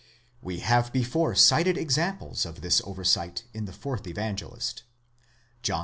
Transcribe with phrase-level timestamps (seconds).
[0.41, 4.81] We have before cited examples of this oversight in the fourth Evangelist
[5.61, 5.79] (John i.